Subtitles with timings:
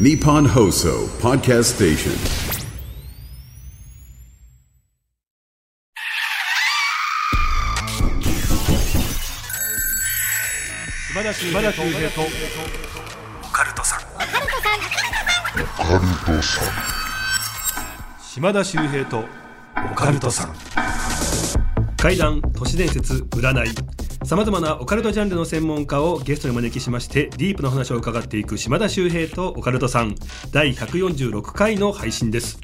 [0.00, 2.14] ニポンホーソーパーキャストステーション
[11.12, 14.00] 島田秀平とオカルトさん
[18.22, 19.26] 島田秀平と
[19.92, 20.54] オカルトさん
[21.98, 23.74] 怪談都市伝説占い
[24.24, 30.14] さまざまなオカルトジャンルの専門家をゲストにお招きしましてディープな話を伺っていく島田秀平とオカルトさん
[30.52, 32.58] 第146回の配信です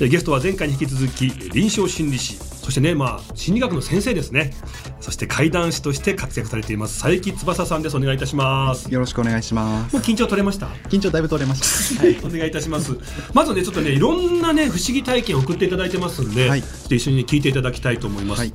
[0.00, 4.52] えゲストは前回に引き続き臨床心理士そしてねまあ心理学の先生ですね
[5.00, 9.96] そして怪談師として活躍されています佐伯翼さんですお願いいたしますよろしくお願いします。
[9.96, 10.66] もう緊張取れました？
[10.90, 12.04] 緊張だいぶ取れました。
[12.04, 12.18] はい。
[12.22, 12.92] お願いいたします。
[13.32, 18.40] まずね、ちょっとね、いろんなね、不思議体験を送っていただいてますんで、はいちょっと一緒に聞いていただきたいと思います。
[18.40, 18.52] はい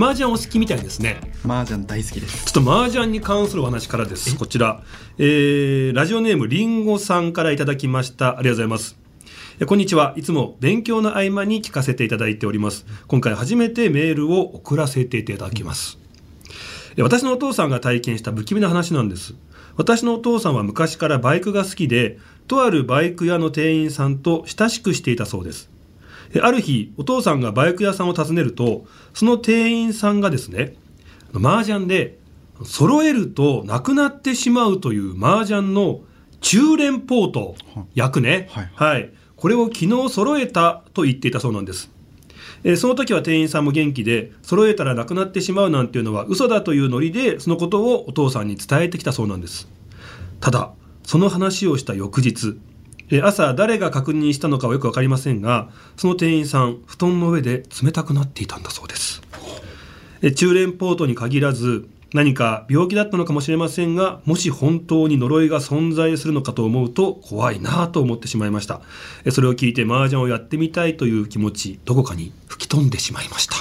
[0.00, 1.20] 麻雀お好きみたいですね。
[1.44, 2.46] 麻雀大好きです。
[2.46, 4.34] ちょっと麻雀に関するお話からです。
[4.38, 4.82] こちら、
[5.18, 8.28] えー、ラジオネームりんごさんからいただきました。
[8.28, 8.96] ありがとうございます。
[9.60, 10.14] えこんにちは。
[10.16, 12.86] いつも勉強の合間に聞かせていただいております。
[13.08, 16.00] 今回初めてメールを送らせていただきます。
[16.96, 19.34] え私のお父さんが体験した不気味な話なんです
[19.76, 25.69] 私のお父さんは昔からバイクが好きでとあるバイク屋の店員さんと親しくしていたそうですえ
[26.42, 30.76] ある日お父さんがバイク屋さんを訪ねるとその店員さんがですね
[31.34, 32.18] 麻雀で
[32.64, 36.00] 揃えるとなくなってしまうという麻雀の
[36.40, 37.54] 中連ポート
[37.94, 38.70] 役ねはい。
[38.74, 41.90] はい、これを昨日揃えたと言っていたそうなんです。
[42.64, 49.68] えーその時は店員さんも元気で揃えたらなくなってしまうなんていうのは嘘だというノリでそのことをお父さんに伝えてきたそうなんです。
[50.40, 50.72] ただ
[51.02, 52.58] その話をした翌日
[53.10, 59.22] えー朝誰が確認したのかはよく分かりませんがその店員さん布団の上で冷たくなっていたんだそうです。
[60.22, 68.80] え中連ポートに限らず何か病気だったのかもしれませんがもし本当に呪いが存在するのかと思うと怖いなぁと思ってしまいました。
[69.24, 73.56] えそれを聞いて麻雀をやってみたいという気持ちどこかに吹き飛んでしまいました。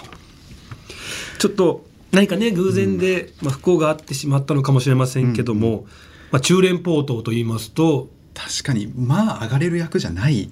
[1.39, 5.86] ちょっと何かね偶然で、まあ、不幸があってしまったのかもしれませんけども、
[6.31, 10.50] まあ、中連ポートと言いますと確かにまあ上がれる役じゃない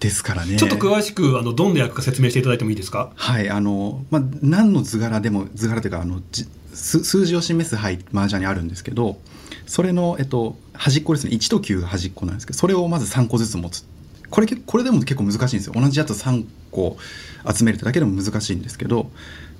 [0.00, 0.56] ですからね。
[0.56, 3.12] ちょっと詳しくあのどんな役か説明していただいてもいいですか？
[3.14, 9.18] はいあのまあ何の図柄でも図柄というかあのじ数数字を示す牌麻雀にあるんですけど、
[9.66, 13.84] それのえっと端っこですね1と9が端っこなんですけど、それをまず3個ずつ持つ。
[14.30, 15.74] これ結これでも結構難しいんですよ。
[15.76, 16.96] 同じやつ3個
[17.54, 19.10] 集めるだけでも難しいんですけど、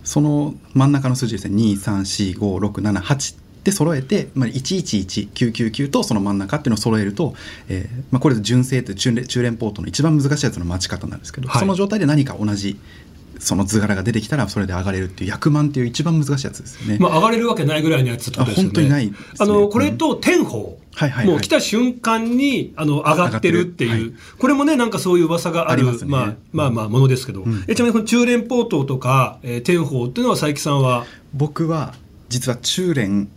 [0.02, 7.34] その真ん中の数字ですね2345678で揃えて、まあ、111999とその真ん中っていうのを揃えると、
[7.68, 12.76] えーまあ、これ純正って中連中連ポートの一番難しいやつの待ち方なんですけど、はいその状態で何か同じ
[13.38, 16.98] その図柄が出てきたらそれで上がれるっていう役満っていう一番難しいやつですよね。
[16.98, 18.68] まあ、上がれるわけないぐらいのやつってことですよね。
[18.68, 20.62] あ本当にないあの、これと天宝。
[20.94, 23.90] はいはいはいもう来た瞬間に、あの、上がってるっていう。
[23.90, 27.40] 上がってるこれもね、なんかそういう噂がある、ますねまあ、まあまあ、ものですけど。
[27.40, 31.94] んえちなみにこの中連ポートとか、えー天宝っていうのは佐伯さんは、僕は
[32.28, 33.28] 実は中連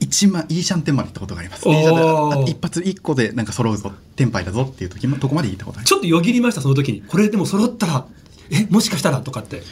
[0.00, 1.68] 一万イーシャンテンまで行ったことがあります。
[1.68, 5.88] おーイーシャンテンあ一発一個でなんか揃うぞテンパイだぞっていう時もとこまで行ったことあります。
[5.88, 7.02] ちょっとよぎりました、その時に。
[7.02, 8.06] これでも揃ったら、
[8.50, 9.62] え、もしかしたらとかって。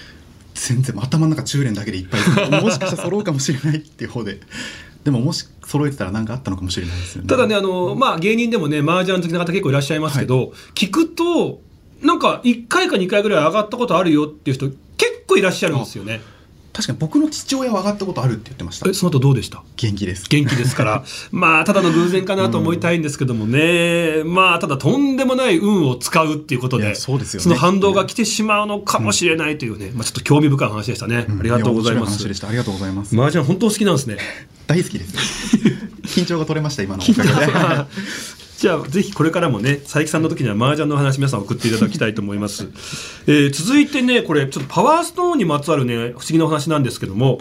[0.54, 4.40] 全然頭の中中連だけでいっぱいもしかしたら揃うかもしれないっていう方で
[5.04, 11.60] でももし揃えてたら何かあったのかもしれないですよねただね、あの、まあ、芸人でもね、麻雀好きな方結構いらっしゃいますけど、聞くと、
[12.02, 16.20] なんか1回か2回ぐらい上がったことあるよっていう人、結構いらっしゃるんですよね。
[16.78, 18.88] 確かに僕の父親は上がったことあるって言ってました。
[18.88, 19.64] え、その後どうでした？
[19.74, 20.26] 元気です。
[20.28, 27.50] 元気ですから、 まあ、ただの偶然かなと思いたいんですけどもね、まあ、ただとんでもない運を使うっていうことで、そうですよね。
[27.50, 31.26] の反動が来てしまうのかもしれないというね、まあ、ちょっと興味深い話でしたね。
[31.28, 32.24] ありがとうございます。
[32.24, 34.18] ありがとうございます、麻雀本当好きなんですね。
[34.68, 35.56] 大好きです。
[36.06, 42.66] 緊張が取れました今のおかげでじゃあ、ぜひこれからもね、佐伯さんの時には麻雀の話皆さん送っていただきたいと思います。
[43.28, 47.38] えー続いてね、これ、ちょっとパワーストーンにまつわるね、不思議なお話なんですけども、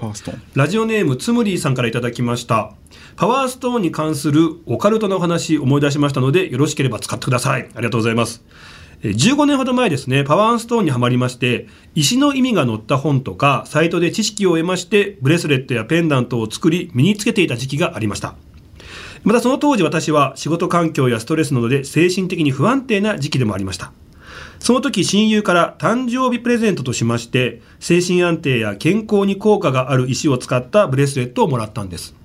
[0.54, 2.74] ラジオネームつむりーさんからいただきました。
[3.16, 7.68] パワーストーンに関するオカルトのお話思い出しましたので、よろしければ使ってください。
[7.74, 8.44] ありがとうございます。
[9.02, 11.66] えー15年ほど前ですね、パワーストーンにはまりまして、
[11.96, 18.36] 石の意味が載った本とか、サイトで知識を得まして、ブレスレットやペンダントを作り、身につけていた時期がありました。
[19.24, 23.92] またその当時私は仕事環境やストレスなどで精神的に不安定な時期でもありました。
[24.60, 32.16] その時親友から誕生日プレゼントとしまして、精神安定や健康に効果がある石を使ったブレスレットをもらったんです。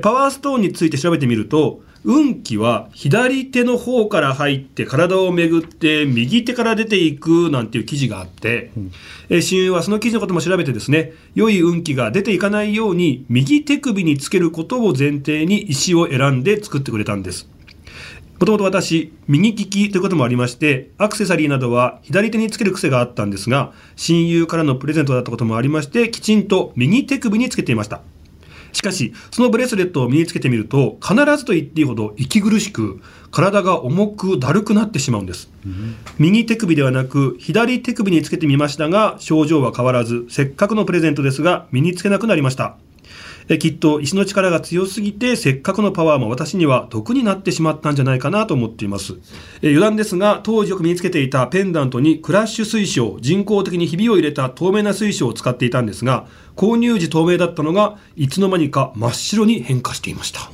[0.00, 8.72] パワーストーンについて調べてみると、運気は左手の方から入って体を巡って右手から出ていくなんていう記事があって、
[9.28, 17.48] え親友はその記事のことも調べてですね、良い運気が出ていかないように右手首につけることを前提に石を選んで作ってくれたんです。
[18.40, 28.02] もともと私、右利きということもありまして、アクセサリーなどは左手につける癖があったんですが、親友からのプレゼントだったこともありまして、きちんと右手首につけていました。
[28.72, 35.50] しかし、そのブレスレットを身につけてみると、必ずと言っていいほど息苦しく、体が重くだるくなってしまうんです。
[36.18, 42.76] 右手首ではなく、左手首につけてみましたが、症状は変わらず、せっかくのプレゼントですが、身につけなくなりました。
[43.52, 49.18] えきっと石の力が強すぎてせっかくのパワーも私には毒になってしまったんじゃないかなと思っています。
[49.60, 56.26] え余談ですが当時よく身につけていたペンダントにクラッシュ水晶人工的にひびを入れた透明な水晶を使っていたんですが
[56.56, 60.50] 購入時透明だったのがいつの間にか真っ白に変化していました。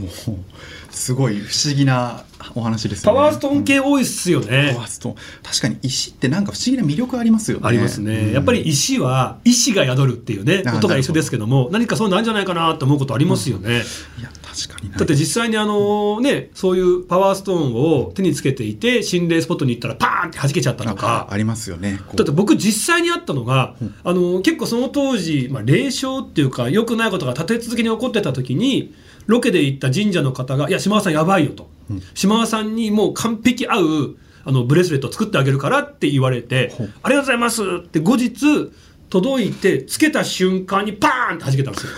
[0.99, 2.25] すごい不思議な
[2.55, 3.17] お話ですよね。
[3.17, 5.15] パワーストーン系多いっすよね、パワーストーン。
[5.43, 7.67] 確かに石ってなんか不思議な魅力ありますよね。
[7.67, 8.33] ありますね、うん。
[8.33, 13.83] やっぱり石は意志が宿るっていうねあことが一緒ですけども何かそういうのあるんじゃないかなと思うことありますよね、
[14.19, 21.29] いや確かにだって実際にあのね、そういうパワーストーンを手につけていて、心霊スポットに行ったらパーンって弾けちゃったとあか。
[21.31, 21.37] あ。
[21.37, 22.01] りますよね。
[22.15, 28.95] だって僕実際にあったのが、あの結構その当時、まあ、霊障っていうか良くないことが立て続けに起こってた時に
[29.29, 31.71] ロケで行った神社の方が「いや島田さんやばいよ」と、
[32.15, 38.71] 島田さんにもう完璧合うあのブレスレットを作ってあげるからって言われてほう「ありがとうございます」って後日
[39.11, 41.93] 届いてつけた瞬間にパーンって弾けたんですよ。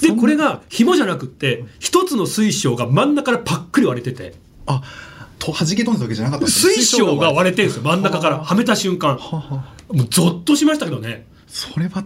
[0.14, 4.34] でこれが紐じゃなくって一つの水晶が真ん中からパックリ割れてて。
[4.66, 4.82] あ
[5.38, 7.82] と弾け飛んだわけじゃなかった水晶が割れてるんですよ。
[7.84, 8.38] 真ん中から。
[8.38, 9.18] はめた瞬間。
[9.18, 11.26] もうゾッとしましたけどね。
[11.46, 12.04] それは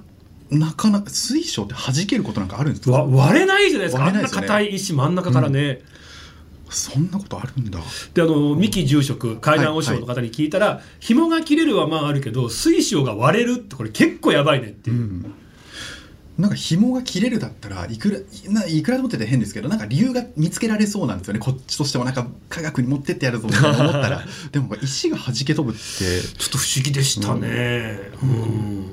[0.53, 2.93] なかなか水晶って弾けることなんかあるんですか？
[2.93, 4.07] わ割れないじゃないですか。
[4.07, 5.81] あんな硬い石真ん中からね、
[6.71, 7.81] そんなことあるんだ。
[8.15, 15.25] であの三木住職階段和尚の方に聞いたら、紐が切れるはまああるけど水晶が割れるってこれ結構やばいねっていう、
[16.39, 18.23] なんか紐が切れるだったらいくらい
[18.53, 21.41] ないくらでもって言ったら変ですけどなんか理由が見つけられそうなんですよね。
[21.41, 24.23] こっちとしてもなんか科学に持ってってやるぞみたいな 思ったら。
[24.51, 25.81] でも石が弾け飛ぶって。
[26.39, 28.93] ちょっと不思議でしたね、うん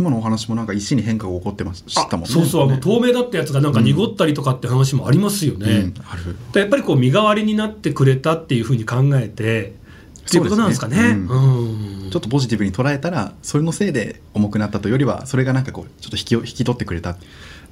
[0.00, 2.26] 今のお話もなんか石に変化が起こってましたもんね。
[2.26, 6.36] そうそうあの透明だったやつがなんか濁ったりとかって話もありますよね、うんある。
[6.52, 9.74] でやっぱりこう身代わりになってくれたっていうふうに考えて
[10.28, 10.96] っていうことなんですかね。
[11.28, 12.10] そうん。
[12.10, 17.16] ちょっとポジティブに捉えたらそれのせいで重くなったというよりはそれがなんかこうちょっと引き引き取ってくれた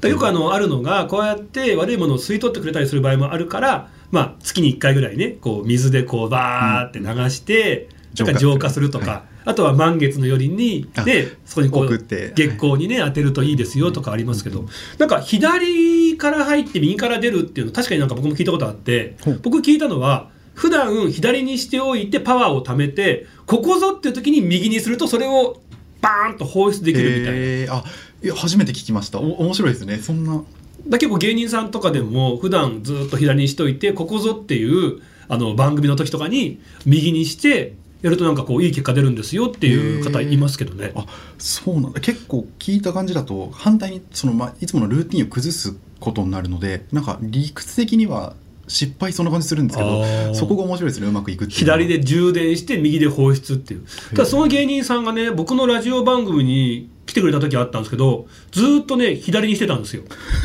[0.01, 8.91] でよくあのあるのがこうやって悪いものを吸い取ってくれたりする場合もあるから、まあ、月に1回ぐらいねこう水でこうバーって流して、浄化なんか浄化する。
[8.91, 9.23] とか、はい。
[9.47, 14.67] あとは満月の夜にあでそこにこう送って月光にね当てるといいですよとかありますけど、
[14.99, 19.41] なんか左から入って右から出るっていうの確かになんか僕も聞いたことあってほう。
[19.43, 25.61] 僕聞いたのは普段左にしておいてパワーを貯めてここぞっていう時に右にするとそれを
[26.01, 27.33] バーンと放出できるみたいな。
[27.33, 27.73] えー。
[27.73, 27.85] あ
[28.23, 29.21] いや初めて聞きました。
[29.21, 29.99] お面白いですね。
[29.99, 30.43] そんな。
[30.87, 40.93] だ結構芸人さんとかでも普段ずっと左にしといてここぞっていうあの番組の時とかに右にしてやるとなんかこういい結果出るんですよっていう方いますけどね。
[40.95, 41.07] あ
[41.39, 42.01] そうなんだ。
[42.01, 48.35] 結構聞いた感じだと反対にその、まあ、いつものルーティンを崩すことになるのでなんか理屈的には
[48.69, 51.09] 失敗そんな感じするんですけどそこが面白いですね。
[51.09, 53.87] うまくいく左で充電して右で放出っていう。
[54.11, 60.05] ただその芸人さんがね僕のラジオ番組に来てくれた時あったんですけどずーっとね左にしてたんですよ。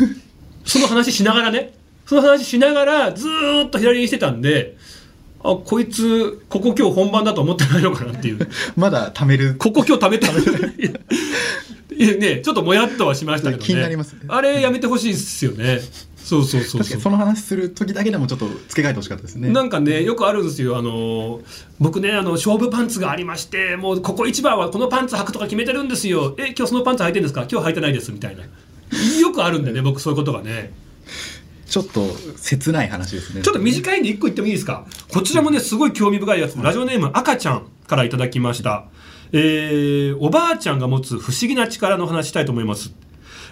[0.66, 1.74] その話しながらね。
[2.06, 4.76] その話しながらずーっと左にしてたんで
[5.44, 8.48] あこいつここ今日本番だと思ってないのかなっていう。
[8.78, 9.56] まだ貯める。
[9.58, 10.32] ここ今日食べた
[11.96, 13.66] ねちょっともやっとはしましたけどね。
[13.68, 14.22] 気になりますね。
[14.28, 15.80] あれやめてほしいですよね。
[16.18, 16.80] そうそうそうそう。
[16.80, 19.50] 確かにその話する時だけでもちょっと付け替えてほしかったですね。
[19.50, 20.78] なんかねよくあるんですよ。
[20.78, 21.42] あの
[21.80, 26.36] 僕ねあの勝負パンツがありましてもうここ一番はこのパンツ履くとか決めてるんですよ。
[26.40, 27.46] え今日そのパンツ履いてるんですか？
[27.52, 28.12] 今日履いてないです。
[28.12, 28.44] みたいな。
[29.20, 30.72] よくあるんでね僕そういうことがね
[31.66, 33.42] ちょっと切ない話ですね。
[33.42, 34.86] ちょっと短いんで一個言ってもいいですか？
[35.12, 36.62] こちらもねすごい興味深いやつ。
[36.62, 38.86] ラジオネーム赤ちゃんからいただきました。
[39.32, 42.94] えーおばあちゃんが持つ不思議な力の話したいと思います。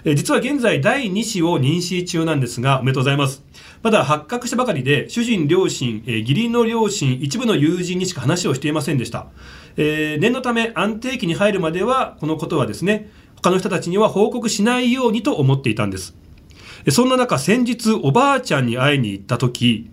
[0.04, 3.44] えー実は現在第2子を妊娠中なんですがおめでとうございます。
[3.82, 9.28] まだ発覚したばかりで主人両親、えー義理の両親一部の友人にしか話をしていませんでした、
[9.78, 16.16] えー念のため安定期に入るまではこのことはですね他の人たちには報告しないようにと思っていたんです。
[16.16, 16.21] え
[16.90, 19.92] そんな中先日おばあちゃんに会いに行った時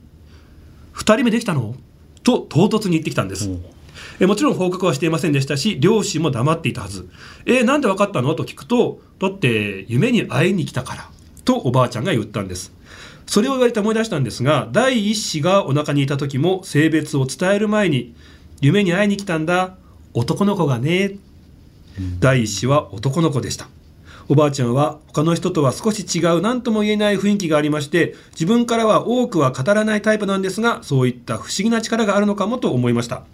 [0.93, 1.75] 二人目できたの？
[2.23, 3.51] と唐突に言ってきたんです。
[4.21, 7.09] えもちろん報告はしていませんでしたし両親も黙っていたはず。
[7.47, 8.35] えなんで分かったの？
[8.35, 11.11] と聞くとだって夢に会いに来たから
[11.45, 12.73] とおばあちゃんが言ったんです。
[13.27, 18.15] それを言われて思い出したんですが第一子がお腹にいた時も性別を伝える前に
[18.61, 19.77] 夢に会いに来たんだ
[20.15, 21.17] 男の子がね。
[22.21, 23.69] 第一子は男の子でした
[24.31, 33.25] おばあちゃんは他の人とは少し違う何とも言えない雰囲気がありまして自分からは多くは語らないタイプなんですがそういった不思議な力があるのかもと思いました。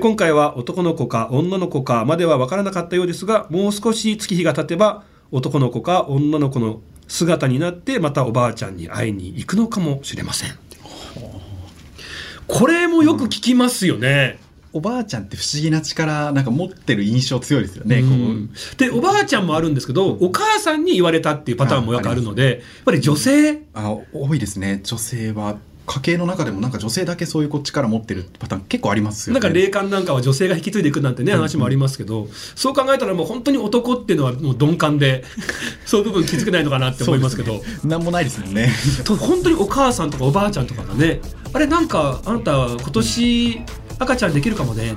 [0.00, 10.58] 今回は男の子か女の子かまでは分からなかったようですがもう少し月日が経てば男の子か女の子の姿になってまたおばあちゃんに会いに行くのかもしれません。
[12.48, 14.38] これもよく聞きますよね、
[14.74, 18.50] おばあちゃんって不思議な力なんか持ってる印象強いですよね、うん。
[18.76, 23.62] でおばあちゃんもあるんですけどお母さんに言われたっていうパターンもよくあるのでやっぱり女性？
[23.72, 24.80] あ多いですね。
[24.82, 29.40] 女性は家計の中でもなんか女性だけそういう力持ってるパターン結構ありますよね。
[29.40, 32.26] なんか霊感なんかは女性が引き継いでいくなんてね話もありますけど、
[32.56, 35.24] そう考えたらもう本当に男っていうのはもう鈍感で
[35.84, 37.62] そういう部分気づけないのかなって思いますけど。
[37.84, 38.72] なんもないですもんね。
[39.04, 41.20] と本当にお母さんとかおばあちゃんとかがね
[41.52, 43.60] あれなんかあなた今年
[43.98, 44.92] 赤ちゃんできるかもね。
[44.92, 44.94] っ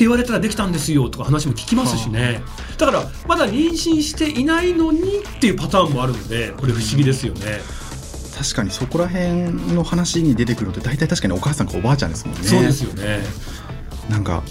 [0.00, 2.42] て言われたらできたんですよとか話も聞きますしね。
[2.78, 7.60] だからまだ妊娠していないのにっていうパターンもあるのでこれ不思議ですよね。
[8.38, 12.44] 確かにそこら辺の話に出てくるのって大体確かにお母さんかおばあちゃんですもんね。
[12.44, 13.20] そうですよね
[14.10, 14.42] なんか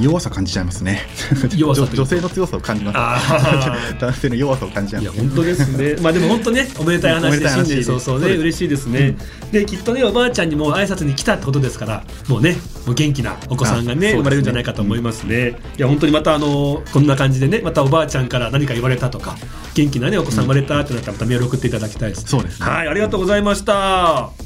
[0.00, 1.00] 弱さ感じちゃいますね
[1.56, 5.96] 弱さ女性の強さを感じますあ 男性の弱さを感じちゃいます本当ですね。
[6.02, 9.16] まあでも本当ねおめでたい話で新年早々ね嬉しいですね。
[9.52, 15.56] できっとねおばあちゃんにも挨拶に来たってことですからもうねもう元気なお子さんがねね生まれるんじゃないかと思いますね。
[15.78, 19.36] いや本当にまたあのこんな感じでねまたおばあちゃんから何か言われたとか
[19.74, 22.24] 元気なねお子さん生まれたってなったらまたメール送っていただきたいです。
[22.26, 24.45] そうですねはいありがとうございました。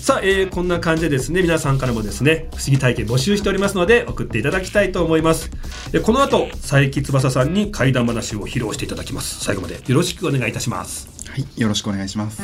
[0.00, 5.50] さあ、えーこんな感じでですね皆さんからもですね不思議体験募集しておりますので送っていただきたいと思います。
[5.92, 9.44] でこの後佐伯翼さんに怪談話を披露していただきます。
[9.44, 11.08] 最後までよろしくお願いいたします。
[11.28, 12.42] はいよろしくお願いします。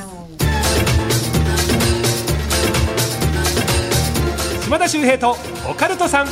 [4.64, 5.36] 島田秀平と
[5.70, 6.28] オカルトさん。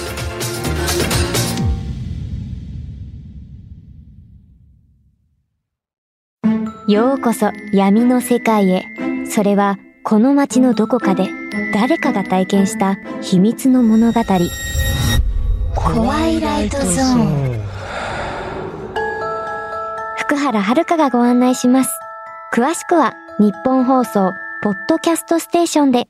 [6.91, 8.85] ようこそ闇の世界へ。
[9.27, 11.31] それはこの街のどこかで
[11.73, 14.21] 誰かが体験した秘密の物語。
[15.75, 17.63] 怖いライトゾーン。
[20.19, 21.91] 福原遥がご案内します。
[22.53, 24.33] 詳しくは日本放送
[24.63, 26.09] ポッドキャストステーションで。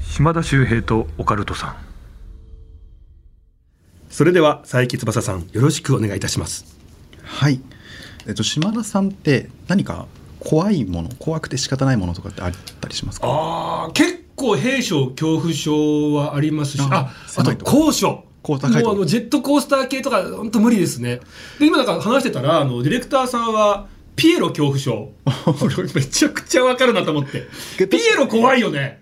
[0.00, 1.91] 島田秀平とオカルトさん
[4.12, 6.66] それでは佐伯翼さんよろしくお願いいたします。
[7.24, 7.60] はい。
[8.26, 10.06] えっと島田さんって何か
[10.38, 13.26] 怖いもの怖くて仕方ないものとかってあったりしますか？
[13.26, 16.80] ああ結構兵所恐怖症はありますし。
[16.82, 18.24] ああと高所。
[18.46, 21.20] もうあのジェットコースター系とか本当無理ですね。
[21.58, 25.10] で今なんか話してたらあのディレクターさんはピエロ恐怖症。
[25.24, 27.48] これめちゃくちゃわかるなと思って。
[27.86, 29.00] ピエロ怖いよね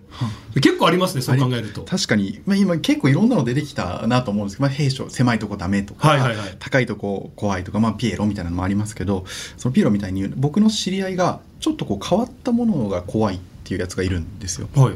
[0.55, 1.83] 結構ありますねそう考えると。
[1.83, 6.57] 確かに、まあ、今結構いろんなの出てきたなと思うんですけど、まあ、兵所狭いとこダメとか、はいはいはい。
[6.59, 9.25] 高いとこ怖いとか、まあ、ピエロみたいなのもありますけど
[9.57, 14.69] そのピエロみたいに僕の知り合いがちょっとこう変わったものが怖いっていうやつがいるんですよ。
[14.75, 14.95] はい。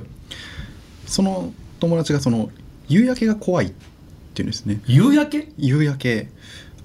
[1.07, 2.51] その友達がその
[2.89, 3.73] 夕焼けが怖いっ
[4.35, 4.81] ていうんですね。
[4.87, 5.53] 夕焼け？
[5.59, 6.29] 夕焼け。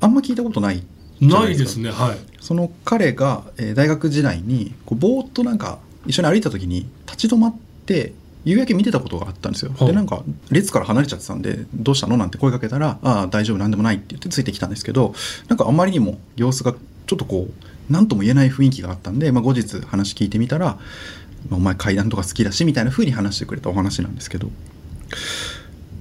[0.01, 0.83] あんま聞いたことない
[1.19, 1.81] ないですか。
[1.81, 2.17] ねはい。
[2.39, 7.55] その彼が、えー大学時代にこうぼーっとなんか一緒に歩いた時に立ち止まっ
[7.85, 8.13] て
[8.45, 15.13] 夕焼け見てたことがあったんですよ、はいでなんか列から離れちゃってたんで「どうしたの?」なんて声かけたら「ああ大丈夫なんでもない」って言ってついてきたんですけど
[15.47, 16.73] なんかあまりにも様子が
[17.07, 20.77] ちょっとこう何とも言えない雰囲気があったんで、まあ、後日話聞いてみたら
[21.49, 24.47] 「まあお前階段とか好きだし」みたいな風に話してくれたお話なんですけど、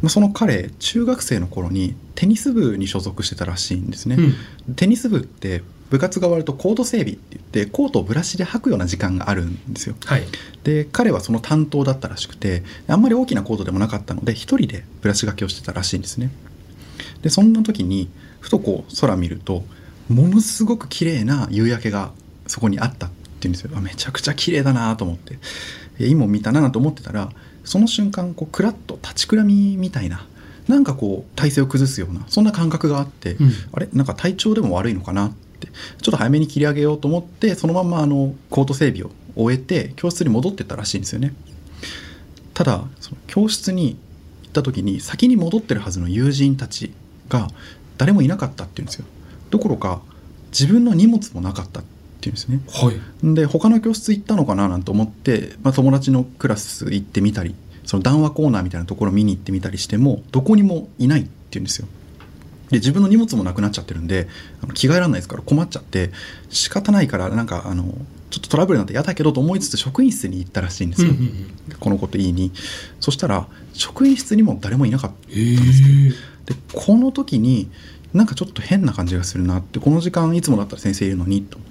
[0.03, 4.17] まあ、その彼中学生の頃にテニス部に所属してたらしいんですね。
[4.17, 9.95] うんテニス部って部活が終わるとコート整備って言ってコートをブラシで履くような時間があるんですよ。
[10.05, 10.25] はい。
[10.65, 16.31] で彼はその担当だったらしくてあんまり大きなコートでもなかったので一人でブラシがけをしてたらしいんですね。
[17.23, 19.65] でそんな時にふとこう空見ると
[20.09, 22.13] ものすごく綺麗な夕焼けが
[22.47, 23.71] そこにあったっていうんですよ。
[23.75, 25.39] あめちゃくちゃ綺麗だなと思って。
[25.99, 27.31] えいいもん見たなと思ってたら
[27.65, 30.27] その瞬間こうクラッと立ちくらみみたいな
[30.69, 33.53] なんかこう体勢を崩すようなそんな感覚があって、うん。
[33.73, 33.89] あれ？
[33.95, 35.48] なんか体調でも悪いのかなって
[36.01, 41.35] ちょっと早めに切り上げようと思ってそのままあのコート整備を終えて教室に戻ってったらしいんですよね。
[42.55, 43.97] ただその教室に
[44.43, 46.93] 行った時に先に戻ってるはずの友人たち
[47.29, 47.49] が
[47.99, 49.05] 誰もいなかったっていうんですよ。
[49.51, 50.01] どころか
[50.51, 51.85] 自分の荷物もなかったっ
[52.21, 52.61] ていうんですね。
[52.69, 53.35] はい。
[53.35, 57.55] で他の教室行ったのかななんて思って、まあ、友達のクラス行ってみたり
[57.85, 61.89] その談話コーナーみたいなところ見に行ってみたりしてもどこにもいないっていうんですよ
[62.71, 64.29] で自分の荷物もなくなっちゃってるんで
[64.63, 66.11] あの着替えられないですから困っちゃって
[66.51, 67.85] 仕方ないからなんかあの
[68.31, 71.77] ちょっとトラブルになって嫌だけどと思いつつ職員室に行ったらしいんですよ、うんうんうん。
[71.81, 72.53] このこと言いに。
[73.01, 75.57] そしたら職員室にも誰もいなかったへえ。
[76.45, 77.71] でこの時に
[78.13, 81.69] なんかちょっと変な感じがするなってこの時間いつもだったら先生いるのにと思っ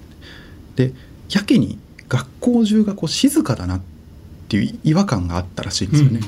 [0.74, 0.88] て。
[0.88, 0.94] で
[1.30, 1.78] やけに
[2.08, 3.97] 学校中がこう静かだなって
[4.56, 6.20] いう違和感があったらしいんですよね、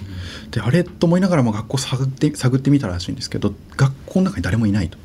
[0.50, 4.98] であれと思いながらも学校探って探ってみたらしいんですけど学校の中に誰もいないと。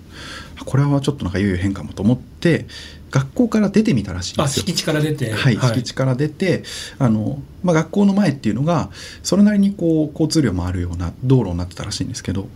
[0.57, 2.65] あこれはちょっとなんかいよいよ変かもと思って
[3.11, 4.63] 学校から出てみたらしいんですよ。
[4.63, 5.31] あ敷地から出て。
[5.31, 6.63] はい、敷地から出て
[6.97, 8.89] あの、まあ、学校の前っていうのが
[9.23, 12.47] それなりにこう交通量もあるような道路になってたらしいんですけど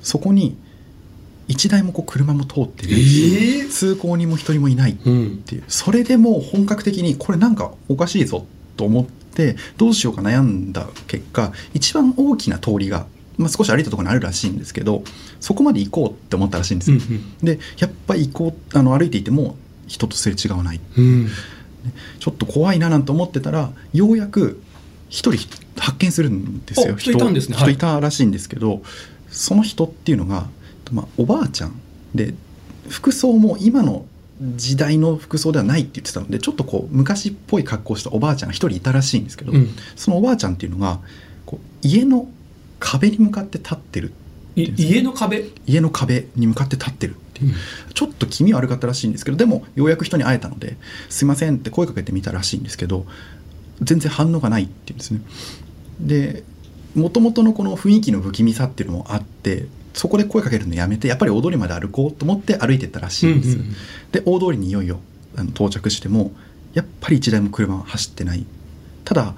[0.00, 0.56] そこに
[1.48, 3.70] 一台もこう車も通ってないし、えー？
[3.70, 5.64] 通行人も一人もいないっうんていう。
[5.66, 8.46] それでもう本格的にこれなんかおかしいぞ
[8.76, 9.17] と思って
[9.76, 15.02] どうしようか悩んだ結果一番大きな通りが、まあ、少し歩いたところにあるらしいんですけど
[15.40, 16.98] そこまで行こうって思ったらしいんですよ。
[16.98, 17.38] うんうん。
[17.42, 20.80] でやっぱり行こうあの歩いていても人とすれ違わない。
[20.96, 21.28] うん。
[22.18, 24.60] ちょっと怖いななんて思ってたらようやく
[25.08, 26.94] 一人発見するんですよ。
[26.94, 27.56] あ人いたんですね。
[27.56, 27.74] 人はい。
[27.74, 28.82] いたらしいんですけど、
[29.30, 30.48] その人っていうのが、
[30.92, 31.80] まあ、おばあちゃん
[32.14, 32.34] で
[32.88, 34.06] 服装も今の
[34.40, 39.68] 時代の服装ではないって言ってたのでちょっとこう昔っぽい格好をしたおばあちゃんが一人いたらしいんですけど、うん。
[39.96, 41.00] そのおばあちゃんっていうのが
[41.44, 42.28] こう家の
[42.78, 44.12] 壁に向かって立ってる
[44.54, 45.44] い家の壁？
[45.66, 47.54] 家の壁に向かって立ってるっていう、
[47.94, 50.76] ちょっと気味悪かったらしいんですけどでもようやく人に会えたので
[51.08, 53.06] 「すいません」って声かけてみたらしいんですけど
[53.80, 55.20] 全然反応がないっていうんですね。
[56.00, 56.42] で
[56.94, 59.66] もともとのこの雰囲気の不気味さっていうのもあって
[59.98, 63.74] そこで声かけるのやめてやっぱり大通りまで歩こうと思って歩いてったらしいんです、うんうんうん。
[64.12, 65.00] で大通りにいよいよ
[65.36, 66.30] あの到着しても
[66.72, 68.46] やっぱり一台も車は走ってない。
[69.04, 69.34] ただ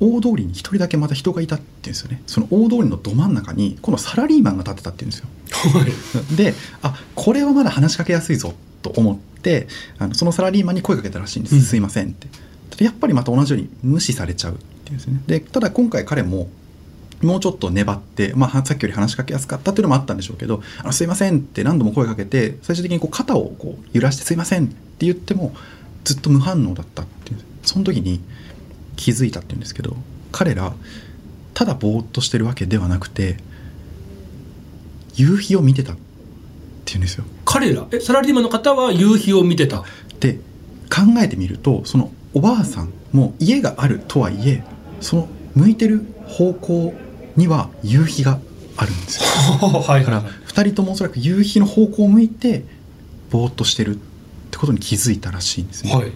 [0.00, 2.22] 大通りに一人だけまた人がいたっていうんですよね。
[2.26, 5.26] その大通りのど真ん中にこのサラリーマンが立ってたっていうんですよ。
[5.52, 5.92] はい。
[6.36, 11.62] であこれはまだ話しかけやすいぞと思ってあのそのサラリーマンに声かけたらしいんです、うん。
[11.62, 12.28] すいませんって。
[12.82, 15.20] やっぱりまた同じように無視されちゃうっていうんですね。
[15.26, 16.48] でただ今回彼も
[17.22, 24.74] もうちょっと粘って、まあ、さっきより話しかけやすかったっていうのもあったんでしょうけど「あのすいません」って何度も声かけて最終的にこう肩をこう揺らして「すいません」って
[25.06, 25.54] 言っても
[26.04, 28.20] ずっと無反応だったっていうその時に
[28.96, 29.96] 気づいたっていうんですけど
[30.30, 30.72] 彼ら
[31.54, 33.38] ただぼーっとしてるわけではなくて
[35.14, 35.96] 夕日を見てたっ
[36.84, 37.24] ていうんですよ。
[37.44, 37.86] 彼ら？
[37.90, 39.84] えサラリーマンの方は夕日を見てた？
[40.20, 40.34] で
[40.88, 44.62] 考えてみるとそのおばあさんも家があるとはいえ
[45.00, 46.94] その向いてる方向
[47.38, 48.38] には夕日が
[48.76, 49.68] あるんですよ。
[49.80, 52.64] はいだから2人ともおそらく夕日の方向を向いて
[53.30, 53.98] ぼーっとしてるっ
[54.50, 56.12] てことに気づいたらしいんですね、はい。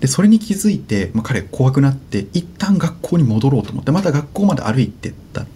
[0.00, 5.46] でそれに気づいて、まあ、彼怖くなって一旦学校に戻ろうと思ってまた学校まで歩いてった。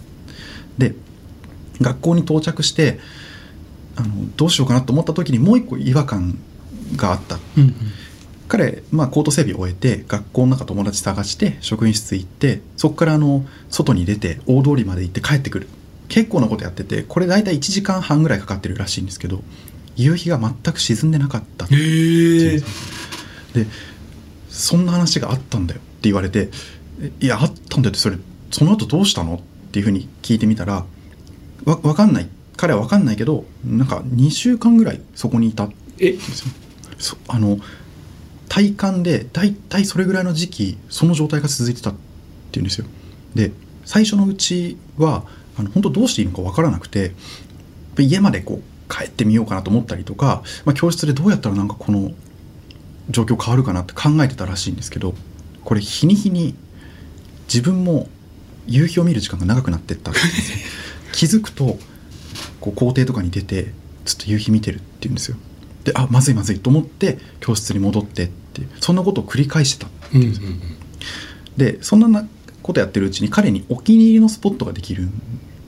[0.79, 0.95] で
[1.81, 3.01] 学校に到着して
[3.97, 6.39] あのどうしようかなと思った時にもう一個違和感
[6.97, 7.39] があった。
[7.57, 7.75] うんうん
[8.53, 15.69] 彼、まあ、コート整備を終えて学校の中友達探して職員室行ってそこからあの外に出て大通りまで行って帰ってくる。
[16.09, 19.43] 結構なことやっててこれ大体1時間半ぐらいかかってるらしいんですけど
[19.97, 23.67] 夕日が全く沈んでなかったへえで
[24.51, 26.51] そんな話があったんだよって言われて
[27.01, 28.19] えいやあったんだよってそれ
[28.51, 30.85] その後どうしたのっていうふうに聞いてみたら
[31.65, 32.29] わ分かんない。
[32.59, 36.17] 彼は分かんないけどなんか2週間ぐらいそこにいたんえ？
[37.29, 37.57] あの
[38.53, 41.95] 体感で大体それぐらいの時期その状態が続いてたっ
[42.51, 42.87] ていうんですよ。
[43.35, 43.51] で
[43.87, 45.25] 最初のうちは
[45.57, 47.13] あの本当どうしていいのか分からなくて
[47.99, 52.11] 家までこう帰ってみようかなと思ったりとか、まあ、教室でどうやったらなんかこの
[53.09, 55.15] 状況変わるかなって考えてたらしいんですけど
[55.65, 56.55] これ日に日に
[57.45, 58.07] 自分も
[58.67, 60.21] 夕日を見る時間が長くなってったんで
[61.13, 61.79] 気づくと
[62.61, 63.73] こう校庭とかに出て
[64.05, 65.39] ずっと夕日見てるって言うんですよ。
[65.85, 70.19] であまずいまずいと思って教室に戻ってってそんなことを繰り返してたう。
[70.19, 70.33] んうん
[71.57, 72.27] でそんな
[72.63, 75.13] ことやってるうちに彼にお気に入りのスポットができるん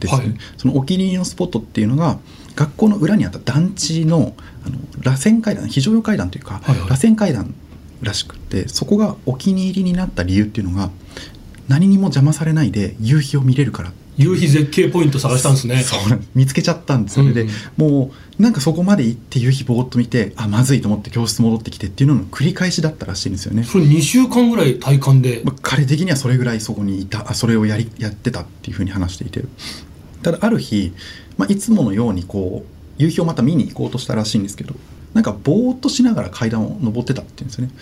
[0.00, 0.38] ですよね、はい。
[0.56, 2.18] そのお気に入りのスポットっていうのが
[2.54, 6.88] 学校の裏にあった団地のあの螺旋階段非常用階段というか、はいはい。
[6.88, 7.54] 螺旋階段
[8.00, 10.90] らしくってそこがお気に入りになった理由っていうのが
[11.68, 15.84] 何にも邪魔されないで夕日を見れるから夕日絶景ポイント探したんですね。
[16.34, 17.46] 見つけちゃったんですよね、うんうん。
[17.46, 23.64] でもうなんかそこまで行って夕日ぼーっと見てあまずいと思って教室戻ってきてっていうのの繰り返しだったらしいんですよね。
[23.64, 25.42] それ2週間ぐらい体感で。
[25.44, 29.44] まあ彼的にはそれぐらいそこにいたあそれをやりやってたっていうふうに話していて。
[30.22, 30.92] ただある日、
[31.36, 34.74] まあ、いつものようにこう夕日をまた見に行こうとしたらしいんですけど
[35.12, 37.72] なんかぼーっとしながら階段を登ってたっていうんですよね。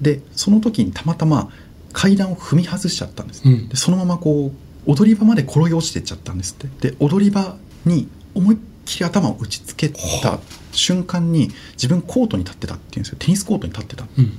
[0.00, 1.50] でその時にたまたま
[1.92, 3.68] 階段を踏み外しちゃったんです、うん。
[3.68, 4.52] でそのままこう
[4.86, 6.90] 踊り場まで転げ落ちてっちゃったんですって。
[6.90, 10.40] で踊り場に思いっきり頭を打ちつけた
[10.72, 13.16] 瞬間に自分コートに立ってたっていうんですよ。
[13.18, 14.32] テニスコートに立ってたうん。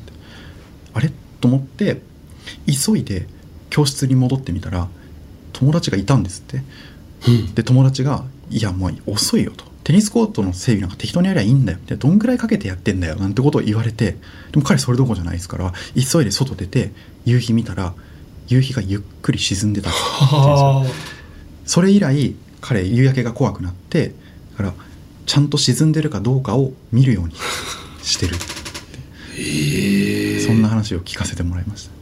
[0.93, 1.07] あれ？
[1.07, 2.01] ってと思って
[2.65, 3.27] 急いで
[3.69, 4.87] 教室に戻ってみたら
[5.53, 6.63] 友達がいたんですって。
[7.53, 9.65] で友達が「いやもう遅いよ」と。
[9.83, 14.17] テニスコートの整備なんか適当にやりゃいいんだよみたいなどんぐらいかけてやってんだよなんてことを言われて
[14.51, 16.91] でも彼それどころじゃないですから急いで外出て
[17.25, 17.93] 夕日見たら
[18.47, 19.89] 夕日がゆっくり沈んでた
[21.65, 24.13] それ以来彼夕焼けが怖くなって
[24.51, 24.73] だから
[25.25, 27.33] ちゃんと沈んでるかどうかを見るように
[28.03, 28.35] してる
[29.37, 31.95] へえそんな話を聞かせてもらいました。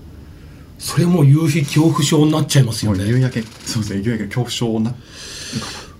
[0.84, 4.94] それもう夕日恐怖症になっちゃいますよもう夕ね焼けそうですね夕焼け恐怖症な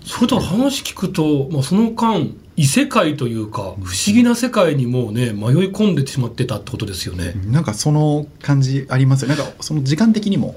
[0.04, 5.32] それと話聞くと、まあ、その間異世界というか不思議な世界にもうね迷い
[5.72, 9.28] 込んでしまってたってことですよね、なんかその感じありますよ。
[9.28, 10.54] なんかその時間的にも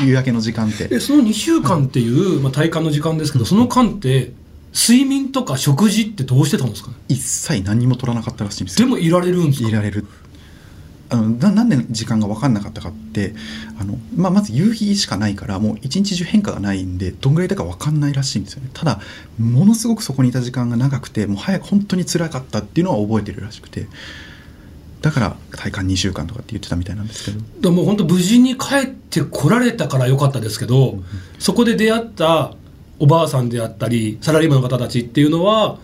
[0.00, 0.88] 夕焼けの時間って。
[0.90, 4.32] えその2週間っていう、まあ、体感の時間ですけどその間って
[4.74, 6.96] 睡眠とか食事ってどうしてたんですかね？
[7.08, 8.86] 一切何も取らなかったらしいんですよ。
[8.86, 9.68] でもいられるんですか？
[9.70, 10.06] いられる
[11.10, 13.34] あのなんで時間が分かんなかったかって
[13.80, 18.70] あの、まあ、まず夕日しかないからもう一日中変化がないんでどんぐらいだか分かんないらしいんですよね。
[18.74, 19.00] ただ
[19.38, 23.86] ものすごくそこにいた時間が長くてもう早く本当に辛かったっていうのは覚えてるらしくて。
[25.00, 27.40] だから体感2週間とかって言ってたみたいなんですけど。
[27.60, 30.98] でも本当無事に帰ってこられたからよかったですけど、
[31.38, 32.54] そこで出会った
[32.98, 35.78] おばあさんであったりサラリーマンの方たちっていうのは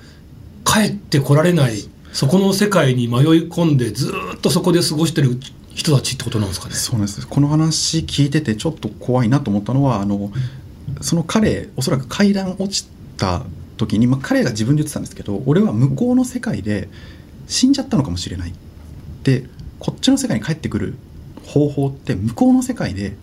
[0.64, 5.38] 帰ってこられないそこの世界に迷い込んでずーっとそこで過ごしてる
[5.74, 6.74] 人たちってことなんですかね？
[6.74, 10.32] そうなんですこの話聞いててちょっと怖いなと思ったのはあの
[11.00, 13.42] その彼おそらく階段落ちた
[13.76, 16.88] 時に、まあ、彼が自分で言ってたんですけど俺は向こうの世界で
[17.48, 18.54] 死んじゃったのかもしれない
[19.24, 19.44] で
[19.80, 20.94] こっちの世界に帰ってくる
[21.44, 23.16] 方法って向こうの世界で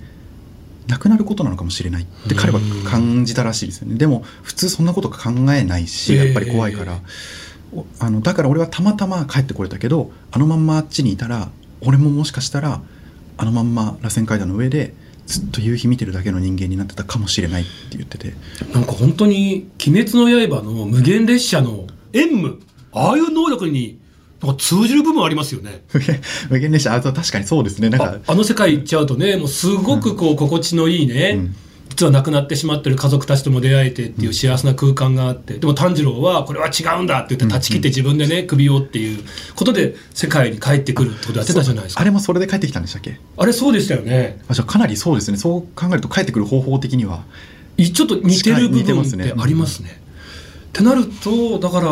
[0.87, 3.95] なくなることなのかもしれないって彼は感じたらしいですよね。
[3.95, 6.97] でも普通そんなこと考えないしやっぱり怖いから、お
[7.99, 11.49] あのだから俺はたまたま帰ってこれたけどあのまんまあっちにいたら
[11.81, 12.81] 俺ももしかしたら
[13.37, 14.93] あのまんま螺旋階段の上で
[15.25, 18.33] ずっと夕日見てるだけの人間になってたかもしれないって言ってて。
[18.73, 22.59] なんか本当に「鬼滅の刃」の無限列車の縁武
[22.91, 23.99] ああいう能力に
[24.41, 25.83] なんか通じる部分ありますよね。
[26.49, 27.89] 無限列車あと確かにそうですね。
[27.89, 31.55] なんあかあの世界行っちゃうとねもうすごくこう心地のいいね、うん
[31.91, 39.23] 実は亡くなってしまってる家族たちとも出会えてっていう幸せな空間があって、でも炭治郎はこれは違うんだって言って断ち切って自分でね首をっていう
[39.55, 43.19] ことで世界に帰ってくるってことやってたじゃないですかあれもそれで帰ってきたんでしたっけ？
[43.37, 44.41] あれそうでしたよね。
[44.47, 45.37] あじゃあかなりそうですね。
[45.37, 47.23] そう考えると帰ってくる方法的には
[47.75, 49.31] いちょっと似てる部分っますね。
[49.31, 49.89] てありますね。
[49.89, 51.91] ってなるとだから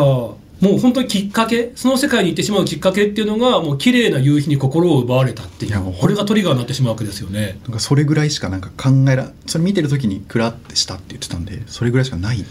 [0.60, 7.58] もう本当にきっかけその世界に行ってしまうきっかけっていうのがもう綺麗な夕日に心を奪われたっていいやもううこれがトリガーになってしまうわけですよね。
[7.64, 12.44] なんかそれぐらいしかなんか考えらそれ見てる時にクラってしたって言ってたんでそれぐらいしかない。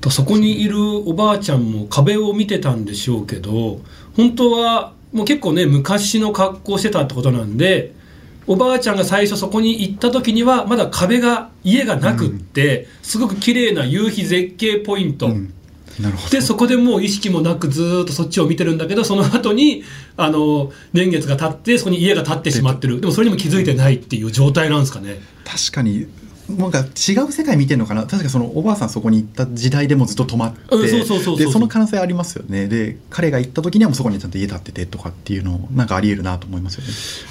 [0.00, 3.80] とそこにいるおばあちゃんも壁を見てたんでしょうけど
[4.16, 7.94] 本当はもう結構ね昔の格好してたってことなんで
[8.46, 15.54] おばあちゃんが最初そこに行った時にはまだ壁が家がなくって、すごく綺麗な夕日絶景ポイント、うん
[16.30, 19.84] でそこでもう意識もなくずーっとそっちを見てるんだけどその後に
[20.16, 23.00] あの年月が経ってそこに家が建ってしまってる。
[23.00, 25.20] でもそれにも気づいてないっていう状態なんですかね。
[25.44, 26.06] 確かに。
[26.48, 28.02] なんか違う世界見てるのかな。
[28.06, 31.04] 確かそのおばあさんそこに行った時代でもずっと止まってで
[31.50, 32.68] その可能性ありますよね。
[32.68, 36.90] で彼が行った時にはもうそこにちゃんと家建っててとかっていうのなんかありえるなと思いますよね。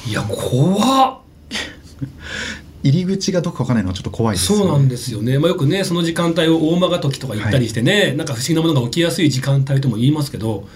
[0.09, 1.17] いや怖っ
[2.83, 4.63] 入り口がどこかわかんないのはちょっと怖いですよね。
[4.65, 10.67] そうなんですよね、まあ、よくねその時間帯を大間が時とか言ったりしてね、なんか不思議なものが起きやすい時間帯とも言いますけど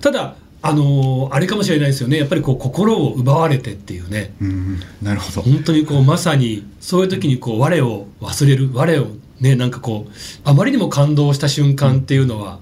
[0.00, 2.18] ただあのーあれかもしれないですよね。
[2.18, 4.34] やっぱりこう心を奪われてっていうね。
[4.40, 5.42] うんなるほど。
[5.42, 9.06] 本当にこうまさにそういう時にこう我を忘れる我を
[9.40, 10.12] ねなんかこう
[10.44, 12.58] あまりにも感動した瞬間っていうのは、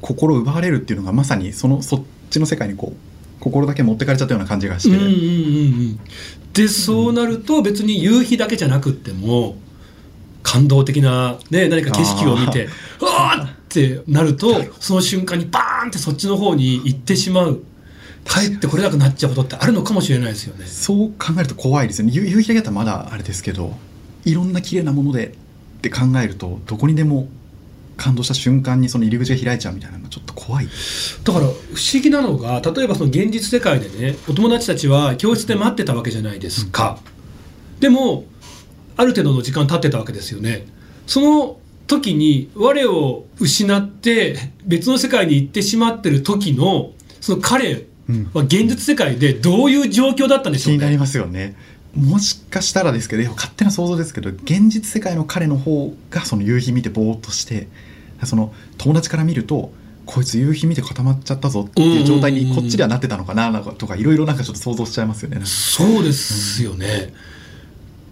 [0.00, 2.96] 心奪われるっていうのがまさにそのそっちの世界にこう
[3.44, 5.16] 心だけ持ってかれちゃったような感じがして、うんうんうんう
[5.92, 6.00] ん
[6.54, 9.56] でそうなると別に夕日だけじゃなくっても
[10.44, 12.68] 感動的な、ね、何か景色を見て
[13.00, 17.64] うわーってなるとその瞬間にバーンってそっちの方に行ってしまう。
[18.24, 20.64] 帰ってこれなくなっちゃうことってあるのかもしれないですよね。
[20.64, 22.12] そう考えると怖いですよね。
[22.14, 23.76] 夕夕日だけだったらまだあれですけど
[24.24, 27.26] いろんな綺麗なものでって考えるとどこにでも
[27.96, 30.68] 感動した瞬間にその入り口が開いちゃうみたいなのがちょっと怖い。
[31.24, 36.98] だから不思議なのが例えばその現実世界でねお友達たちは教室で待ってたわけじゃないですか、
[37.80, 38.24] でも
[38.96, 40.66] ある程度の時間経ってたわけですよね。
[41.06, 47.86] その時に我を失って別の世界に行ってしまってる時のその彼
[48.32, 50.78] は現実世界でどういう状況だったんでしょうね。
[50.78, 51.56] 気になりますよね
[51.96, 57.68] もしかしたらですけど勝手な想像ですけど現実世界の彼の方がその夕日見てぼーっとして
[58.24, 59.72] その友達から見ると
[60.06, 65.40] こいつ夕日見て固まっちゃったぞっていう状態にこっちではなってたのかなとかいろいろなんかちょっと想像しちゃいますよね。
[65.44, 67.14] そうですよね。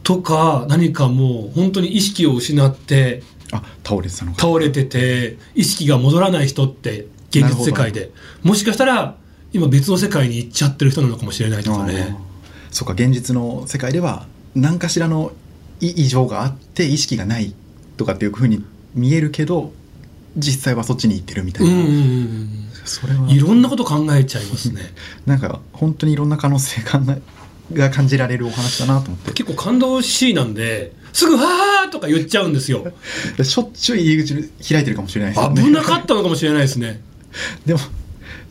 [0.03, 8.11] とか何かもう本当に意識を失ってあ倒れてたのか倒れてて意識が戻らない人って現実世界で
[8.42, 9.16] もしかしたら
[9.53, 12.16] 今別の世界に行っちゃってる人なのかもしれないとかね。
[12.72, 15.30] そうか現実の世界では何かしらの
[15.80, 17.54] い異常があって意識がない
[17.96, 19.72] とかっていうふうに見えるけど
[20.37, 24.80] 実際はそっちに行ってるみたいな、うんうんうんそれはいろんなこと考えちゃいますね。
[25.24, 27.18] なんか本当にいろんな可能性がな
[27.72, 32.92] が感じられるお話だなと思って結構感動しいなんですぐ「わー!」とか言っちゃうんですよ。
[33.42, 34.35] しょっちゅう入り口
[34.68, 37.00] 開いてるかもしれないですよね危なかったのかもしれないですね。
[37.64, 37.80] でも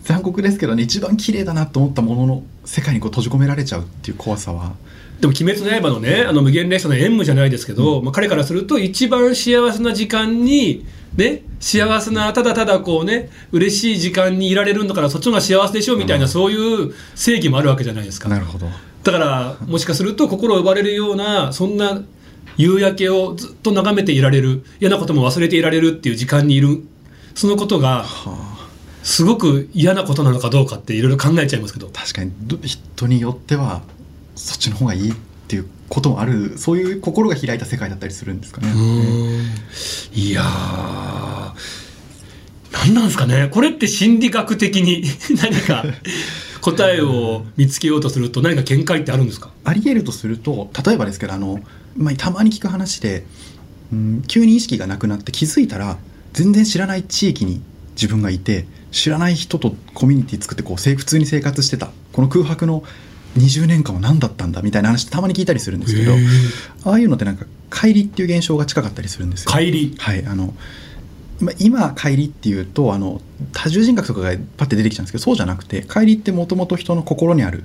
[0.03, 4.73] 残酷ですけどね一番綺麗だなと思ったものの世界にこう閉じ込められちゃうっていう怖さは。
[5.19, 10.85] でも「鬼滅の刃」のねあの無限列車の縁武じゃないですけど、まあ、彼からすると一番幸せな時間に
[11.15, 18.29] ね幸せなただただこうね嬉しい時間にいられるんだからそっちの方が幸せでしょみたいな、そういう正義もあるわけじゃないですか。
[18.29, 18.67] なるほど。
[19.03, 22.01] だからもしかすると心を奪われるようなそんな
[22.57, 26.83] 夕焼けをずっと眺めていられる嫌なことも忘れていられるっていう時間にいる
[27.33, 28.60] そのことがはあ
[29.03, 31.87] すごく嫌なことなのかどうかっていろいろ考えちゃいますけど。
[31.87, 33.81] 確かにど人によっては
[34.35, 35.15] そっちの方がいいっ
[35.47, 36.57] ていうこともある。
[36.57, 38.67] そういう心が開いた世界だったりするんですかね。
[40.13, 41.53] いやー。
[42.73, 43.49] 何なんですかね。
[43.51, 45.03] これって心理学的に
[45.41, 45.83] 何か
[46.61, 49.51] 答えを見つけようとすると何か見解ってあるんですか？
[49.63, 51.59] ありえるとすると例えばですけどあの、
[51.97, 53.25] まあ、たまに聞く話で、
[53.91, 55.97] うん、急に意識がなくなって気づいたら
[56.33, 57.61] 全然知らない地域に
[57.95, 61.89] 自分がいて知らない人とコミュニティ作ってこう普通に生活してた。
[62.11, 62.83] この空白の
[63.37, 66.11] 20年間は何だったんだみたいな話たまに聞いたりするんですけど
[66.83, 69.51] ああいうのってなんか乖離っていう現象が近かったりするんですよ。
[69.51, 70.53] 乖離はいあの
[71.39, 73.21] まあ今乖離っていうとあの
[73.53, 77.63] 多重人格とかがパッて出てきちゃうんですけどそうじゃなくて乖離ってもともと人の心にある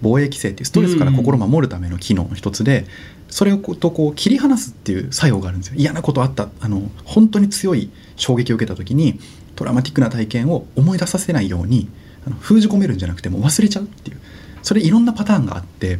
[0.00, 2.86] 防衛規制っていうストレスから心を守るための機能の一つで、
[3.28, 5.74] それをことこう切り離すっていう作用があるんですよ。
[5.76, 9.18] 嫌なことあったあの本当に強い衝撃を受けた時に
[9.58, 11.88] トラウマティックな体験を思い出させないように
[12.24, 14.20] あの封じ込めるんじゃなくてもう忘れちゃうっていう
[14.62, 15.98] それいろんなパターンがあって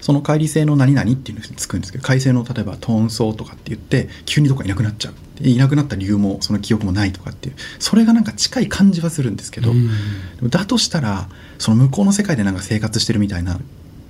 [0.00, 9.72] その乖離性の何々っていうのにつくんですけど乖離性の例えばトーン層とかって言って急にどっかいなくなっちゃうでいなくなった理由もその記憶もないとかっていうそれがなんか近い感じはするんですけど、
[10.48, 13.60] だとしたらその向こうの世界でなんか生活してるみたいな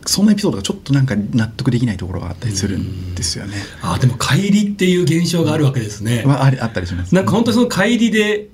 [0.09, 3.57] そんなエピソードがちょっとなんか納得できないところがあったりするんですよね。
[3.83, 8.49] あでも乖離っていう現象があるわけですね、まあ、ありあったりします、なんか本当にその乖離で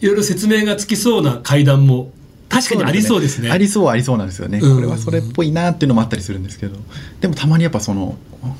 [0.00, 2.10] いろいろ説明がつきそうな階段も
[2.48, 6.76] 確かにありそうですねありそうはありそうなんですよね、うんこれはそれっぽいなっていうのもあったりするんですけど
[7.20, 8.16] でもたまにやっぱその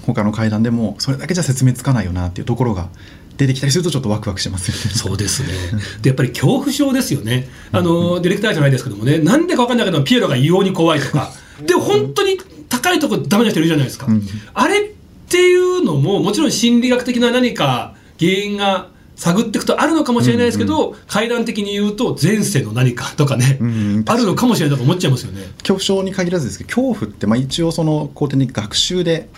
[0.06, 2.88] 他の階段でもそれだけじゃ説明つかないよなっていうところが
[3.36, 4.98] 出てきたりするとちょっとワクワクしますよね。
[4.98, 5.48] そうですね。
[6.00, 7.48] で、やっぱり恐怖症ですよね。
[7.70, 11.30] あの、ディレクターじゃないですけどもね、なんでかわかんないけど、ピエロが異様に怖いとか。
[11.60, 12.38] で、本当に
[12.68, 14.06] 高いとこダメな人いるじゃないですか。
[14.06, 14.22] うん。
[14.54, 14.92] あれっ
[15.28, 25.42] ていうのも、もちろん心理学的な何か原因が探っていくとあるのかもしれないですけど、階段的に言うと前世の何かとかね、うんあるのかもしれないとか思っちゃいますよね。
[25.58, 29.28] 恐怖症に限らずですけど恐怖ってまあ一応その後天的学習で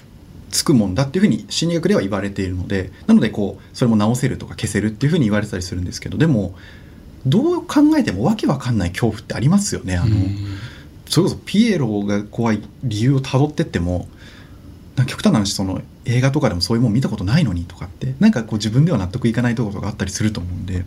[0.51, 6.55] つくもんだっていうふうに心理学では言われているのでなのでこうそれも直せるとか消せるっていうふうに言われてたりするんですけどでも
[7.27, 10.17] どう考えてもわけわかんない恐怖ってありますよねあの、
[11.09, 14.09] それこそピエロが怖い理由をたどってっても
[15.07, 20.85] 極端な話その映画とかでもそういうもん見たことないのにとかってなんかこう自分では納得いかないところがあったりすると思うんでうん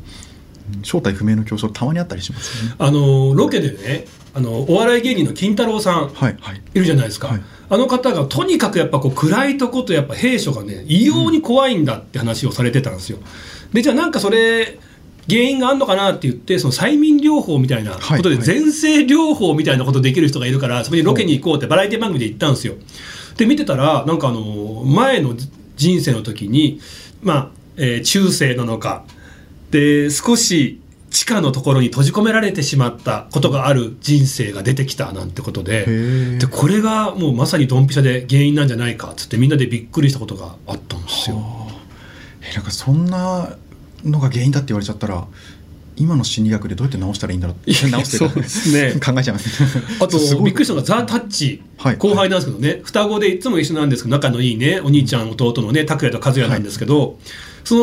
[0.84, 2.75] 正体不明の恐怖症たまにあったりしますよね。
[2.79, 6.62] あの、ロケでね、あの、お笑い芸人の金太郎さん、はいはい。
[6.73, 7.41] いるじゃないですか、はい。
[7.69, 13.19] あの方がとにかくやっぱこう暗いとことやっぱ兵所がね異様に怖いんだって話をされてたんですよ。
[13.71, 14.77] でじゃあなんかそれ
[15.29, 18.38] 原因があるのかなって言ってその催眠療法みたいなことではい。
[18.38, 22.75] はい前世療法みたいなことできる人がいるからそこにロケに行こうってバラエティ番組で行ったんですよ。
[23.38, 25.36] で見てたらなんかあの前の
[25.75, 26.79] 人生の時に
[27.21, 29.03] まあ、えー中世なのか。
[29.71, 30.81] で少し
[31.12, 36.38] 地下のところに閉じ込められてしまったことがある人生が出てきたなんてことでー。
[36.39, 41.38] でこれがもうまさにドンピシャで原因なんじゃないかっつってみんなでびっくりしたことがあったんですよ。
[42.41, 43.55] えなんかそんな
[44.03, 45.27] のが原因だって言われちゃったら
[45.97, 48.99] 今の心理学でどうやって直したらいいんだろういや直してそうですね。
[49.03, 49.69] 考えちゃいますね。
[49.99, 51.97] あとびっくりしたのがザ・タッチ、はい。
[51.97, 54.79] 後輩なんですけどね、双子でいつも一緒なんですけど仲のいいね。
[54.83, 57.19] お兄ちゃん弟のね拓也と和也なんですけど、
[57.63, 57.75] そ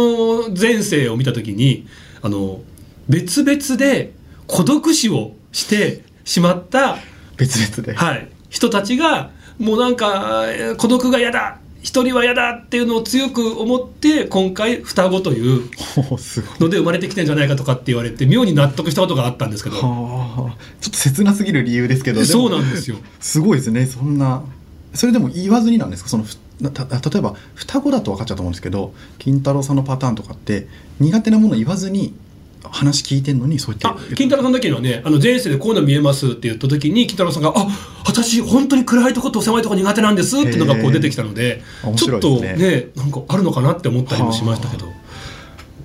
[0.49, 1.87] の前世を見た時に
[2.23, 2.61] あの
[3.09, 4.15] 別々で
[4.47, 6.99] 孤独死をしてしまった
[7.37, 15.71] 別々で、はい、人たちがもうなんかえー孤独が嫌だ一人は嫌だっていうのを強く思って今回双子という
[16.59, 19.77] ので生まれてきてんじゃないかとかって言われて妙に納得したことがあったんですけど。
[19.77, 20.57] はあ。
[20.81, 22.97] ちょっと切なすぎる理由ですけどそうなんですよ。
[23.21, 23.87] すごいですね。
[23.87, 24.43] そんな
[24.93, 26.09] それでも言わずになんですか？
[26.09, 30.67] そのふなた例えば双子だと分かっちゃうと思うんですけど金太郎さんのパターンとかって
[30.99, 32.15] 苦手なもの言わずに
[32.63, 34.15] 話聞いてんのにそうやあって。
[34.15, 37.67] 金太郎さんの時のねあの前世でこういうの見えますって言った時に金太郎さんが「あ
[38.07, 44.87] 私本当に暗いとこと狭いとこ苦手なんです」っていうのがこう出てきたので面ちょっとねねなんかあるのかなって思ったりもしましたけど。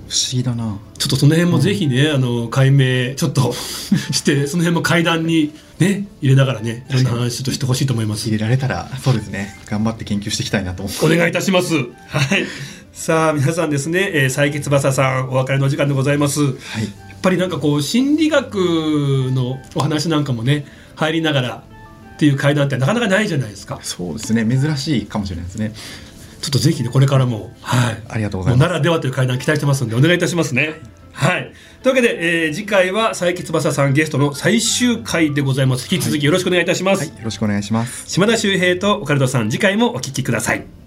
[0.06, 0.78] 不思議だな。
[0.96, 3.52] ちょっとその辺もぜひね、あの解明ちょっと
[4.12, 8.28] してその辺も階段にね入れながらねいろんな話ちょっとしてほしいと思います。
[8.28, 9.56] 入れられたらそうですね。
[9.66, 11.04] 頑張って研究していきたいなと思って。
[11.04, 11.74] お願いいたします。
[12.08, 12.46] はい
[12.94, 18.54] さあ皆さんですね、えー、佐伯翼さんお別れの時間でございますやっはいぱりなんかこう心理学
[19.32, 21.64] のお話なんかもね入りながら
[22.14, 25.72] っていう階段ってなかなかないじゃないですかそうですね珍しいかもしれないですね
[26.42, 30.74] ちょっとぜひねこれからもはいありがとうございますならではという階段期待してますのでお願いいたしますね。
[31.12, 31.52] はい。
[31.82, 35.84] というわけで、えー次回は佐伯翼さんゲストの最終回でございます。
[35.92, 37.08] 引き続きよろしくお願いいたします。
[37.08, 40.83] はいよろしくお願いします島田秀平とオカルトさん次回もお聞きください。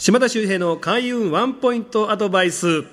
[0.00, 2.84] 島田秀平の開運ワンポイントアドバイス。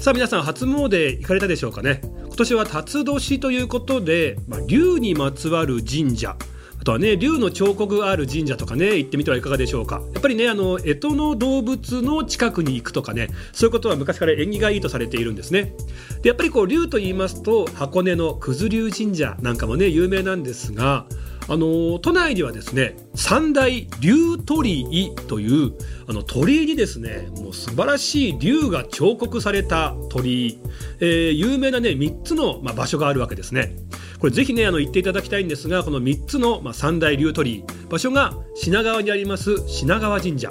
[0.00, 2.00] さあ皆さん初詣行かれたでしょうかね？
[2.02, 6.34] 今年は辰年ということで、まあ、竜にまつわる神社。
[6.80, 10.02] あとはね竜の彫刻がある神社とかね行ってみてはいかがでしょうか？
[10.12, 15.74] やっぱりねあの干支の動物の近くに行くとかねそういうことは昔から縁起がいいとされているんですね。
[16.22, 21.06] でやっぱりこう竜と言いますと箱根の九頭竜神社なんかもね有名なんですが
[21.50, 25.72] あの都内にはですね三大竜鳥居という
[26.06, 30.60] あの鳥居にですねもう素晴らしい竜が彫刻された鳥居、
[31.00, 33.76] えー有名なね3つの、まあ、場所があるわけですね。
[34.18, 37.64] これぜひねあの行っていただきたいんですがこの3つの、まあ、三大竜鳥居。
[37.88, 40.50] 場所が品川にあります品川神社。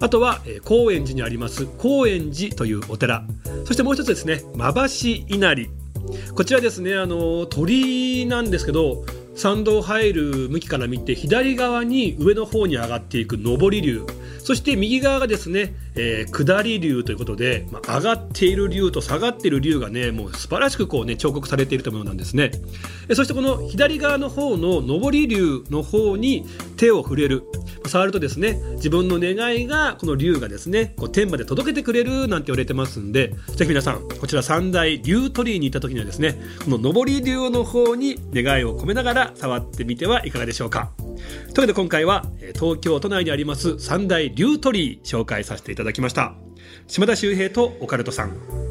[0.00, 3.24] あとは、えー高円寺にあります高円寺というお寺。
[3.64, 4.80] そしてもう一つですね馬橋
[5.28, 5.68] 稲荷。
[6.34, 9.04] こちらですねあの鳥居なんですけど
[9.36, 14.02] 参道入る向きから見て左側に上の方に上がっていく上り流。
[14.42, 22.50] そして右側がですね、えー下り竜ということで、まあ、上がっている竜と下がっている竜がねもう素晴らしくこうね彫刻されているというものなんですね。
[23.08, 27.44] えそしてこの左側の方の上り竜の方に手を触れる。
[27.88, 40.92] 触るとですね自分の願いがこの竜がですねこう天まで届けてくれるなんて言われてますんでぜひ皆さんこちら三大竜鳥居に行った時にはですねこの上り竜の方に願いを込めながら触ってみてはいかがでしょうか。
[40.96, 46.34] というわけで今回は東京都内にあります三大竜鳥居紹介させていただきました。
[46.86, 48.65] 島田秀平とオカルトさん。